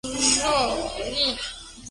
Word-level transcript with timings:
Chukotka 0.01 1.03
Region 1.11 1.37